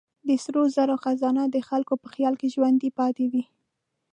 د 0.27 0.29
سرو 0.43 0.63
زرو 0.75 0.95
خزانه 1.03 1.43
د 1.49 1.57
خلکو 1.69 1.93
په 2.01 2.07
خیال 2.13 2.33
کې 2.39 2.51
ژوندۍ 2.53 2.89
پاتې 2.99 3.25
ده. 3.33 3.41